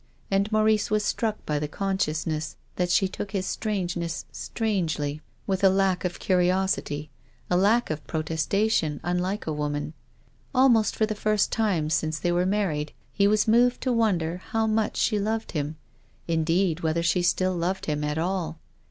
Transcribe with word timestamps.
And 0.31 0.51
Maurice 0.51 0.89
was 0.89 1.05
struck 1.05 1.45
by 1.45 1.59
the 1.59 1.67
consciousness 1.67 2.55
that 2.75 2.89
she 2.89 3.07
took 3.07 3.33
his 3.33 3.45
strangeness 3.45 4.25
strangely, 4.31 5.21
with 5.45 5.63
a 5.63 5.69
lack 5.69 6.03
of 6.05 6.17
curiosity, 6.17 7.11
a 7.51 7.55
lack 7.55 7.91
of 7.91 8.07
protestation 8.07 8.99
unlike 9.03 9.45
a 9.45 9.53
woman; 9.53 9.93
almost 10.55 10.95
for 10.95 11.05
the 11.05 11.13
first 11.13 11.51
time 11.51 11.91
since 11.91 12.17
they 12.17 12.31
were 12.31 12.47
married 12.47 12.93
he 13.13 13.27
was 13.27 13.47
moved 13.47 13.79
to 13.81 13.93
wonder 13.93 14.37
how 14.37 14.65
much 14.65 14.97
she 14.97 15.19
loved 15.19 15.51
him, 15.51 15.77
indeed 16.27 16.79
whether 16.79 17.03
she 17.03 17.21
still 17.21 17.53
loved 17.53 17.85
him 17.85 18.03
at 18.03 18.17
all. 18.17 18.57